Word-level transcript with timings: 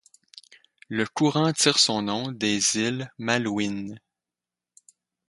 Le 0.87 1.05
courant 1.05 1.53
tire 1.53 1.77
son 1.77 2.01
nom 2.01 2.31
des 2.31 2.75
îles 2.75 3.11
Malouines. 3.19 3.99